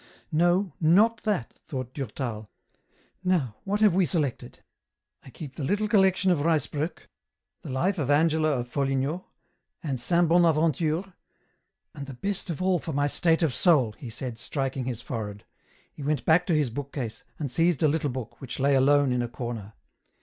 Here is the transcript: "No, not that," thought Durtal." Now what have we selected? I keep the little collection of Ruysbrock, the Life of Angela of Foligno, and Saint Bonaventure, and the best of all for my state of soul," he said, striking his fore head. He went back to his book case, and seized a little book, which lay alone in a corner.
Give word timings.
"No, 0.45 0.73
not 0.81 1.17
that," 1.25 1.53
thought 1.63 1.93
Durtal." 1.93 2.49
Now 3.23 3.57
what 3.65 3.81
have 3.81 3.93
we 3.93 4.07
selected? 4.07 4.63
I 5.21 5.29
keep 5.29 5.57
the 5.57 5.63
little 5.63 5.87
collection 5.87 6.31
of 6.31 6.39
Ruysbrock, 6.39 7.07
the 7.61 7.69
Life 7.69 7.99
of 7.99 8.09
Angela 8.09 8.49
of 8.49 8.67
Foligno, 8.67 9.27
and 9.83 9.99
Saint 10.01 10.27
Bonaventure, 10.29 11.13
and 11.93 12.07
the 12.07 12.15
best 12.15 12.49
of 12.49 12.63
all 12.63 12.79
for 12.79 12.93
my 12.93 13.05
state 13.05 13.43
of 13.43 13.53
soul," 13.53 13.91
he 13.91 14.09
said, 14.09 14.39
striking 14.39 14.85
his 14.85 15.03
fore 15.03 15.27
head. 15.27 15.43
He 15.93 16.01
went 16.01 16.25
back 16.25 16.47
to 16.47 16.55
his 16.55 16.71
book 16.71 16.91
case, 16.93 17.23
and 17.37 17.51
seized 17.51 17.83
a 17.83 17.87
little 17.87 18.09
book, 18.09 18.41
which 18.41 18.57
lay 18.59 18.73
alone 18.73 19.11
in 19.11 19.21
a 19.21 19.27
corner. 19.27 19.73